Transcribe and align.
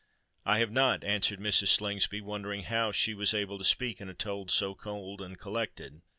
"I 0.45 0.57
have 0.57 0.71
not," 0.71 1.03
answered 1.03 1.39
Mrs. 1.39 1.67
Slingsby, 1.67 2.21
wondering 2.21 2.63
how 2.63 2.91
she 2.91 3.13
was 3.13 3.35
able 3.35 3.59
to 3.59 3.63
speak 3.63 4.01
in 4.01 4.09
a 4.09 4.15
tone 4.15 4.47
so 4.47 4.73
cold 4.73 5.21
and 5.21 5.37
collected. 5.37 6.01